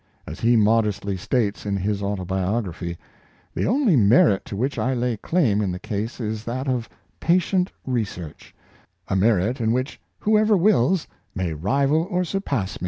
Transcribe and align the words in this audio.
As 0.25 0.39
he 0.39 0.55
modestly 0.55 1.15
states 1.15 1.63
in 1.63 1.77
his 1.77 2.01
au 2.01 2.15
tobiography," 2.15 2.97
The 3.53 3.67
only 3.67 3.95
merit 3.95 4.45
to 4.45 4.55
which 4.55 4.79
I 4.79 4.95
lay 4.95 5.15
claim 5.15 5.61
in 5.61 5.71
the 5.71 5.77
case 5.77 6.19
is 6.19 6.43
that 6.45 6.67
of 6.67 6.89
patient 7.19 7.71
research— 7.85 8.55
a 9.09 9.15
merit 9.15 9.61
in 9.61 9.71
which 9.73 10.01
whoever 10.17 10.57
wills 10.57 11.05
may 11.35 11.53
rival 11.53 12.07
or 12.09 12.23
surpass 12.23 12.77
m. 12.77 12.79